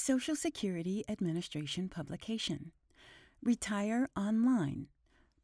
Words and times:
Social 0.00 0.34
Security 0.34 1.04
Administration 1.10 1.90
publication. 1.90 2.72
Retire 3.42 4.08
Online. 4.16 4.86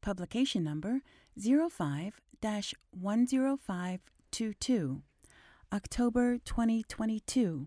Publication 0.01 0.65
number 0.65 1.03
05 1.39 2.23
10522. 2.41 5.03
October 5.71 6.39
2022. 6.39 7.67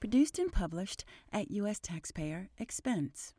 Produced 0.00 0.40
and 0.40 0.52
published 0.52 1.04
at 1.32 1.52
U.S. 1.52 1.78
taxpayer 1.78 2.48
expense. 2.58 3.32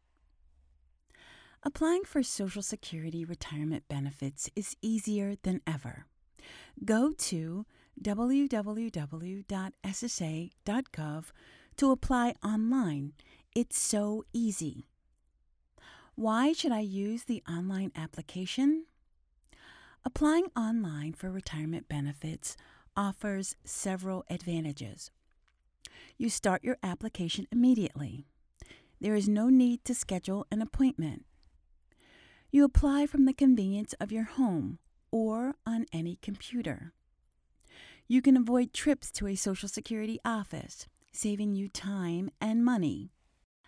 Applying 1.63 2.05
for 2.05 2.23
Social 2.23 2.61
Security 2.61 3.25
retirement 3.25 3.83
benefits 3.89 4.49
is 4.55 4.77
easier 4.81 5.35
than 5.43 5.59
ever. 5.67 6.05
Go 6.85 7.11
to 7.11 7.65
www.ssa.gov 8.01 9.43
to 11.77 11.91
apply 11.91 12.35
online. 12.43 13.13
It's 13.55 13.79
so 13.79 14.25
easy. 14.33 14.87
Why 16.15 16.51
should 16.51 16.71
I 16.71 16.79
use 16.79 17.23
the 17.23 17.43
online 17.47 17.91
application? 17.95 18.85
Applying 20.03 20.45
online 20.55 21.13
for 21.13 21.29
retirement 21.29 21.87
benefits 21.87 22.57
offers 22.95 23.55
several 23.63 24.25
advantages. 24.29 25.11
You 26.17 26.29
start 26.29 26.63
your 26.63 26.77
application 26.81 27.47
immediately. 27.51 28.25
There 28.99 29.15
is 29.15 29.29
no 29.29 29.49
need 29.49 29.85
to 29.85 29.93
schedule 29.93 30.47
an 30.51 30.61
appointment. 30.61 31.25
You 32.51 32.63
apply 32.63 33.05
from 33.05 33.25
the 33.25 33.33
convenience 33.33 33.93
of 33.99 34.11
your 34.11 34.23
home 34.23 34.79
or 35.11 35.55
on 35.65 35.85
any 35.93 36.17
computer. 36.21 36.93
You 38.07 38.21
can 38.21 38.37
avoid 38.37 38.73
trips 38.73 39.11
to 39.11 39.27
a 39.27 39.35
Social 39.35 39.69
Security 39.69 40.19
office, 40.25 40.87
saving 41.17 41.55
you 41.55 41.67
time 41.67 42.29
and 42.39 42.63
money. 42.63 43.11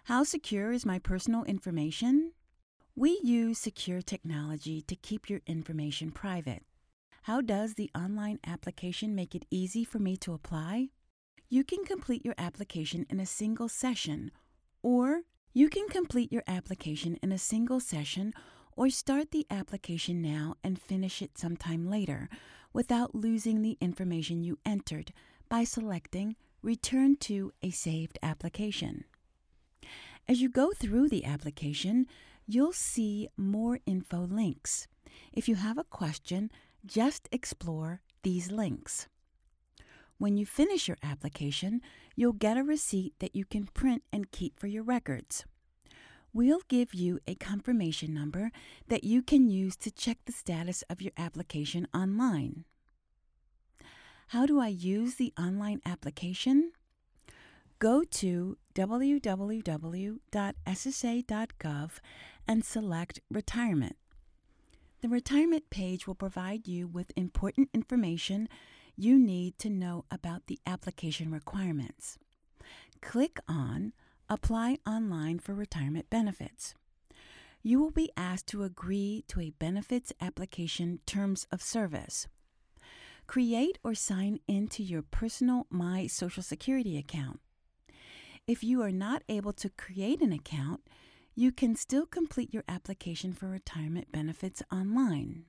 How 0.05 0.23
secure 0.23 0.71
is 0.71 0.85
my 0.85 0.99
personal 0.99 1.43
information? 1.43 2.33
We 2.95 3.19
use 3.23 3.59
secure 3.59 4.01
technology 4.01 4.81
to 4.83 4.95
keep 4.95 5.29
your 5.29 5.41
information 5.47 6.11
private. 6.11 6.63
How 7.23 7.41
does 7.41 7.73
the 7.73 7.89
online 7.95 8.39
application 8.45 9.15
make 9.15 9.35
it 9.35 9.45
easy 9.49 9.83
for 9.83 9.99
me 9.99 10.17
to 10.17 10.33
apply? 10.33 10.89
You 11.49 11.63
can 11.63 11.83
complete 11.83 12.23
your 12.23 12.35
application 12.37 13.05
in 13.09 13.19
a 13.19 13.25
single 13.25 13.69
session, 13.69 14.31
or 14.83 15.21
you 15.53 15.69
can 15.69 15.87
complete 15.87 16.31
your 16.31 16.43
application 16.47 17.17
in 17.23 17.31
a 17.31 17.37
single 17.37 17.79
session 17.79 18.33
or 18.75 18.89
start 18.89 19.31
the 19.31 19.45
application 19.49 20.21
now 20.21 20.55
and 20.63 20.79
finish 20.79 21.21
it 21.21 21.37
sometime 21.37 21.89
later 21.89 22.29
without 22.71 23.15
losing 23.15 23.61
the 23.61 23.77
information 23.81 24.43
you 24.43 24.57
entered 24.65 25.11
by 25.49 25.63
selecting 25.63 26.35
Return 26.61 27.15
to 27.21 27.53
a 27.61 27.71
saved 27.71 28.19
application. 28.21 29.05
As 30.27 30.41
you 30.41 30.49
go 30.49 30.71
through 30.71 31.07
the 31.07 31.23
application, 31.23 32.05
you'll 32.45 32.73
see 32.73 33.29
more 33.37 33.79
info 33.85 34.27
links. 34.29 34.87
If 35.31 35.47
you 35.47 35.55
have 35.55 35.77
a 35.77 35.85
question, 35.85 36.51
just 36.85 37.29
explore 37.31 38.01
these 38.23 38.51
links. 38.51 39.07
When 40.17 40.35
you 40.35 40.45
finish 40.45 40.89
your 40.89 40.97
application, 41.01 41.81
you'll 42.15 42.33
get 42.33 42.57
a 42.57 42.63
receipt 42.63 43.13
that 43.19 43.35
you 43.35 43.45
can 43.45 43.67
print 43.73 44.03
and 44.11 44.31
keep 44.31 44.59
for 44.59 44.67
your 44.67 44.83
records. 44.83 45.45
We'll 46.33 46.61
give 46.67 46.93
you 46.93 47.19
a 47.25 47.35
confirmation 47.35 48.13
number 48.13 48.51
that 48.89 49.05
you 49.05 49.23
can 49.23 49.49
use 49.49 49.77
to 49.77 49.91
check 49.91 50.17
the 50.25 50.33
status 50.33 50.83
of 50.89 51.01
your 51.01 51.13
application 51.17 51.87
online. 51.93 52.65
How 54.29 54.45
do 54.45 54.59
I 54.59 54.67
use 54.67 55.15
the 55.15 55.33
online 55.39 55.81
application? 55.87 56.73
Go 57.79 58.03
to 58.03 58.57
www.ssa.gov 58.75 59.11
and 62.47 62.63
select 62.63 63.19
Retirement. 63.31 63.95
The 65.01 65.09
retirement 65.09 65.71
page 65.71 66.05
will 66.05 66.13
provide 66.13 66.67
you 66.67 66.87
with 66.87 67.11
important 67.15 67.69
information 67.73 68.47
you 68.95 69.17
need 69.17 69.57
to 69.57 69.69
know 69.71 70.05
about 70.11 70.45
the 70.45 70.59
application 70.67 71.31
requirements. 71.31 72.19
Click 73.01 73.39
on 73.47 73.93
Apply 74.29 74.77
online 74.85 75.39
for 75.39 75.55
retirement 75.55 76.07
benefits. 76.11 76.75
You 77.63 77.79
will 77.81 77.89
be 77.89 78.11
asked 78.15 78.45
to 78.49 78.61
agree 78.61 79.23
to 79.29 79.41
a 79.41 79.49
benefits 79.49 80.13
application 80.21 80.99
terms 81.07 81.47
of 81.51 81.63
service. 81.63 82.27
Create 83.29 83.77
or 83.83 83.93
sign 83.93 84.39
into 84.47 84.81
your 84.81 85.03
personal 85.03 85.67
My 85.69 86.07
Social 86.07 86.41
Security 86.41 86.97
account. 86.97 87.39
If 88.47 88.63
you 88.63 88.81
are 88.81 88.91
not 88.91 89.21
able 89.29 89.53
to 89.53 89.69
create 89.69 90.19
an 90.21 90.33
account, 90.33 90.81
you 91.35 91.51
can 91.51 91.75
still 91.75 92.07
complete 92.07 92.51
your 92.51 92.63
application 92.67 93.33
for 93.33 93.45
retirement 93.47 94.11
benefits 94.11 94.63
online. 94.71 95.45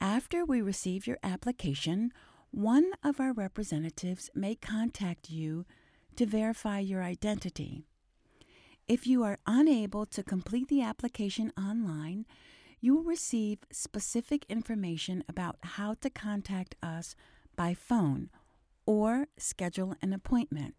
After 0.00 0.44
we 0.44 0.62
receive 0.62 1.04
your 1.04 1.18
application, 1.24 2.12
one 2.52 2.92
of 3.02 3.18
our 3.18 3.32
representatives 3.32 4.30
may 4.32 4.54
contact 4.54 5.30
you 5.30 5.66
to 6.14 6.26
verify 6.26 6.78
your 6.78 7.02
identity. 7.02 7.82
If 8.86 9.04
you 9.04 9.24
are 9.24 9.40
unable 9.48 10.06
to 10.06 10.22
complete 10.22 10.68
the 10.68 10.82
application 10.82 11.52
online, 11.58 12.24
you 12.80 12.94
will 12.94 13.04
receive 13.04 13.58
specific 13.72 14.44
information 14.48 15.24
about 15.28 15.56
how 15.62 15.94
to 15.94 16.10
contact 16.10 16.74
us 16.82 17.14
by 17.56 17.74
phone 17.74 18.30
or 18.86 19.26
schedule 19.36 19.94
an 20.00 20.12
appointment. 20.12 20.74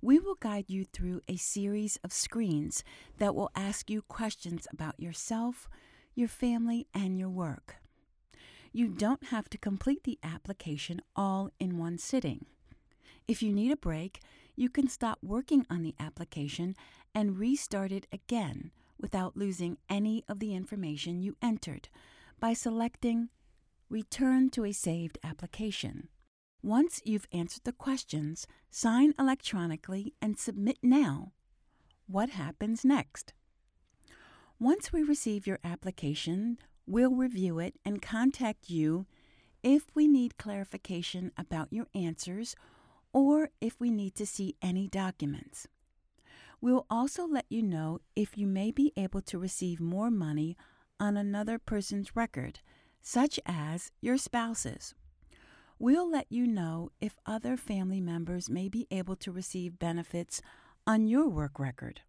We 0.00 0.18
will 0.18 0.36
guide 0.36 0.66
you 0.68 0.84
through 0.84 1.22
a 1.26 1.36
series 1.36 1.98
of 2.04 2.12
screens 2.12 2.84
that 3.18 3.34
will 3.34 3.50
ask 3.56 3.90
you 3.90 4.02
questions 4.02 4.66
about 4.70 5.00
yourself, 5.00 5.68
your 6.14 6.28
family, 6.28 6.86
and 6.94 7.18
your 7.18 7.30
work. 7.30 7.76
You 8.72 8.88
don't 8.88 9.28
have 9.28 9.48
to 9.50 9.58
complete 9.58 10.04
the 10.04 10.18
application 10.22 11.00
all 11.16 11.50
in 11.58 11.78
one 11.78 11.98
sitting. 11.98 12.44
If 13.26 13.42
you 13.42 13.52
need 13.52 13.72
a 13.72 13.76
break, 13.76 14.20
you 14.54 14.68
can 14.68 14.88
stop 14.88 15.18
working 15.22 15.66
on 15.68 15.82
the 15.82 15.94
application 15.98 16.76
and 17.14 17.38
restart 17.38 17.90
it 17.90 18.06
again 18.12 18.70
without 18.98 19.36
losing 19.36 19.78
any 19.88 20.24
of 20.28 20.38
the 20.38 20.54
information 20.54 21.22
you 21.22 21.36
entered 21.42 21.88
by 22.40 22.52
selecting 22.52 23.28
Return 23.88 24.50
to 24.50 24.64
a 24.64 24.72
saved 24.72 25.16
application. 25.22 26.08
Once 26.60 27.00
you've 27.04 27.28
answered 27.30 27.62
the 27.62 27.72
questions, 27.72 28.48
sign 28.68 29.14
electronically 29.16 30.12
and 30.20 30.36
submit 30.36 30.78
now. 30.82 31.30
What 32.08 32.30
happens 32.30 32.84
next? 32.84 33.32
Once 34.58 34.92
we 34.92 35.04
receive 35.04 35.46
your 35.46 35.60
application, 35.62 36.58
we'll 36.84 37.14
review 37.14 37.60
it 37.60 37.74
and 37.84 38.02
contact 38.02 38.68
you 38.68 39.06
if 39.62 39.84
we 39.94 40.08
need 40.08 40.36
clarification 40.36 41.30
about 41.36 41.72
your 41.72 41.86
answers 41.94 42.56
or 43.12 43.50
if 43.60 43.78
we 43.78 43.90
need 43.90 44.16
to 44.16 44.26
see 44.26 44.56
any 44.60 44.88
documents. 44.88 45.68
We'll 46.60 46.86
also 46.90 47.26
let 47.26 47.46
you 47.48 47.62
know 47.62 48.00
if 48.14 48.36
you 48.36 48.46
may 48.46 48.70
be 48.70 48.92
able 48.96 49.20
to 49.22 49.38
receive 49.38 49.80
more 49.80 50.10
money 50.10 50.56
on 50.98 51.16
another 51.16 51.58
person's 51.58 52.16
record, 52.16 52.60
such 53.02 53.38
as 53.46 53.90
your 54.00 54.16
spouse's. 54.16 54.94
We'll 55.78 56.10
let 56.10 56.26
you 56.30 56.46
know 56.46 56.90
if 57.00 57.18
other 57.26 57.56
family 57.56 58.00
members 58.00 58.48
may 58.48 58.68
be 58.68 58.86
able 58.90 59.16
to 59.16 59.30
receive 59.30 59.78
benefits 59.78 60.40
on 60.86 61.06
your 61.06 61.28
work 61.28 61.58
record. 61.58 62.00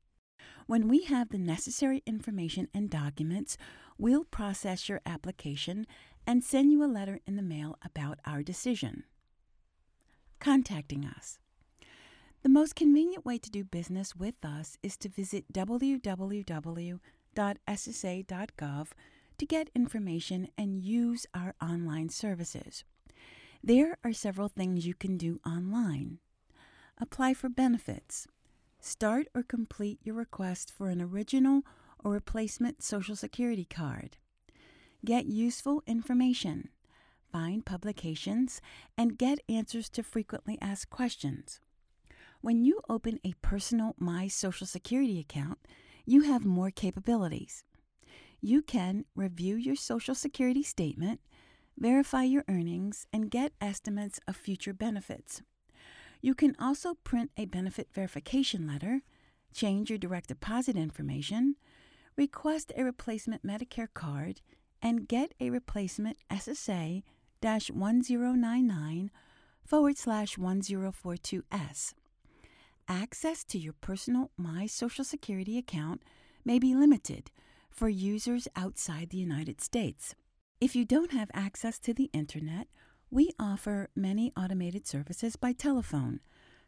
When 0.66 0.88
we 0.88 1.04
have 1.04 1.30
the 1.30 1.38
necessary 1.38 2.02
information 2.06 2.70
and 2.74 2.90
documents, 2.90 3.58
we'll 3.98 4.24
process 4.24 4.88
your 4.88 5.02
application 5.06 5.86
and 6.26 6.44
send 6.44 6.72
you 6.72 6.84
a 6.84 6.88
letter 6.88 7.20
in 7.28 7.36
the 7.36 7.42
mail 7.42 7.78
about 7.84 8.20
our 8.26 8.44
decision 8.44 9.04
contacting 10.40 11.06
us. 11.06 11.40
The 12.44 12.50
most 12.50 12.76
convenient 12.76 13.26
way 13.26 13.38
to 13.38 13.50
do 13.50 13.64
business 13.64 14.16
with 14.16 14.46
us 14.46 14.78
is 14.82 14.96
to 14.98 15.10
visit 15.10 15.52
www.ssa.gov 15.52 16.98
to 19.38 19.46
get 19.46 19.70
information 19.76 20.48
and 20.58 20.82
use 20.82 21.26
our 21.34 21.56
online 21.62 22.10
services. 22.10 22.84
There 23.64 23.98
are 24.04 24.14
several 24.14 24.50
things 24.50 24.88
you 24.88 24.94
can 24.94 25.18
do 25.18 25.40
online. 25.46 26.20
Apply 26.98 27.34
for 27.34 27.50
benefits. 27.50 28.28
Start 28.80 29.28
or 29.36 29.44
complete 29.44 30.00
your 30.04 30.16
request 30.16 30.72
for 30.72 30.90
an 30.90 31.02
original 31.02 31.64
or 32.04 32.12
replacement 32.12 32.82
Social 32.84 33.16
Security 33.16 33.66
card. 33.66 34.18
Get 35.04 35.26
useful 35.26 35.84
information 35.86 36.70
find 37.32 37.66
publications, 37.66 38.62
and 38.98 39.18
get 39.18 39.40
answers 39.50 39.90
to 39.90 40.04
frequently 40.04 40.58
asked 40.62 40.90
questions. 40.90 41.60
When 42.48 42.64
you 42.64 42.80
open 42.88 43.20
a 43.26 43.34
personal 43.42 43.94
My 44.00 44.30
Social 44.30 44.66
Security 44.66 45.20
account, 45.20 45.58
you 46.06 46.22
have 46.22 46.46
more 46.46 46.72
capabilities. 46.72 47.66
You 48.40 48.62
can 48.62 49.04
review 49.18 49.58
your 49.58 49.76
Social 49.76 50.16
Security 50.16 50.64
statement, 50.64 51.20
verify 51.78 52.24
your 52.24 52.46
earnings, 52.48 53.06
and 53.12 53.30
get 53.30 53.52
estimates 53.60 54.22
of 54.30 54.38
future 54.38 54.72
benefits. 54.72 55.42
You 56.22 56.34
can 56.34 56.56
also 56.58 56.94
print 57.04 57.32
a 57.36 57.44
benefit 57.48 57.90
verification 57.94 58.66
letter, 58.66 59.02
change 59.54 59.90
your 59.90 60.00
direct 60.00 60.30
deposit 60.30 60.78
information, 60.78 61.58
request 62.16 62.72
a 62.78 62.86
replacement 62.86 63.46
Medicare 63.46 63.94
card, 63.94 64.40
and 64.82 65.10
get 65.10 65.34
a 65.42 65.50
replacement 65.50 66.16
SSA 66.32 67.04
1099 67.42 69.12
forward 69.66 69.98
slash 69.98 70.38
1042S. 70.38 71.94
Access 72.90 73.44
to 73.44 73.58
your 73.58 73.74
personal 73.74 74.32
My 74.38 74.66
Social 74.66 75.04
Security 75.04 75.58
account 75.58 76.04
may 76.46 76.58
be 76.58 76.74
limited 76.74 77.32
for 77.70 77.90
users 77.90 78.48
outside 78.56 79.10
the 79.10 79.18
United 79.18 79.60
States. 79.60 80.16
If 80.62 80.74
you 80.74 80.86
don't 80.86 81.12
have 81.12 81.30
access 81.34 81.80
to 81.80 81.94
the 81.94 82.10
Internet, 82.14 82.68
we 83.12 83.32
offer 83.38 83.90
many 83.94 84.32
automated 84.38 84.88
services 84.88 85.36
by 85.36 85.52
telephone, 85.52 86.22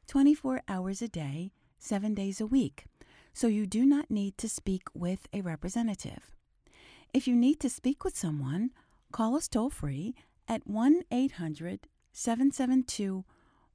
24 0.08 0.62
hours 0.68 1.02
a 1.02 1.08
day, 1.08 1.54
7 1.78 2.14
days 2.16 2.42
a 2.42 2.46
week, 2.46 2.84
so 3.34 3.48
you 3.48 3.66
do 3.66 3.86
not 3.86 4.12
need 4.12 4.38
to 4.40 4.50
speak 4.50 4.90
with 4.94 5.26
a 5.32 5.40
representative. 5.40 6.36
If 7.14 7.30
you 7.30 7.36
need 7.36 7.62
to 7.62 7.70
speak 7.70 8.04
with 8.04 8.18
someone, 8.18 8.72
call 9.14 9.38
us 9.38 9.48
toll 9.48 9.70
free 9.70 10.16
at 10.50 10.68
1 10.68 11.04
800 11.12 11.88
772 12.12 13.24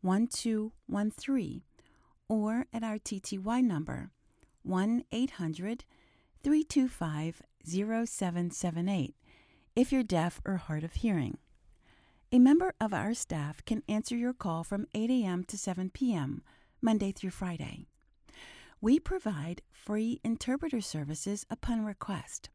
1213 0.02 1.62
or 2.28 2.66
at 2.72 2.82
our 2.82 2.98
TTY 2.98 3.62
number 3.62 4.10
1 4.62 5.04
800 5.12 5.84
325 6.42 7.42
0778 7.64 9.14
if 9.76 9.90
you're 9.92 10.02
deaf 10.02 10.40
or 10.44 10.56
hard 10.56 10.84
of 10.84 10.94
hearing. 10.94 11.38
A 12.30 12.38
member 12.38 12.74
of 12.80 12.92
our 12.92 13.14
staff 13.14 13.64
can 13.64 13.82
answer 13.88 14.16
your 14.16 14.32
call 14.32 14.64
from 14.64 14.86
8 14.94 15.10
a.m. 15.10 15.44
to 15.44 15.58
7 15.58 15.90
p.m., 15.90 16.42
Monday 16.80 17.12
through 17.12 17.30
Friday. 17.30 17.86
We 18.80 18.98
provide 18.98 19.62
free 19.72 20.20
interpreter 20.24 20.80
services 20.80 21.46
upon 21.48 21.84
request. 21.84 22.50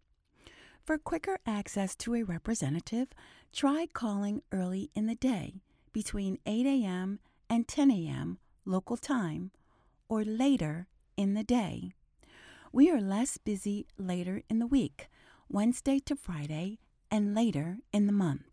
For 0.84 0.98
quicker 0.98 1.40
access 1.46 1.96
to 1.98 2.16
a 2.16 2.24
representative, 2.24 3.10
try 3.54 3.88
calling 3.92 4.42
early 4.52 4.92
in 4.96 5.08
the 5.08 5.16
day 5.16 5.62
between 5.94 6.40
8 6.46 6.66
a.m. 6.66 7.20
and 7.50 7.68
10 7.68 7.92
a.m. 7.92 8.38
local 8.66 8.98
time 8.98 9.52
or 10.10 10.26
later 10.26 10.88
in 11.16 11.36
the 11.36 11.44
day. 11.44 11.94
We 12.74 12.90
are 12.92 13.00
less 13.00 13.38
busy 13.38 13.86
later 13.98 14.42
in 14.50 14.60
the 14.60 14.68
week, 14.68 15.08
Wednesday 15.48 16.00
to 16.00 16.16
Friday, 16.16 16.80
and 17.10 17.34
later 17.34 17.78
in 17.94 18.08
the 18.08 18.14
month. 18.14 18.49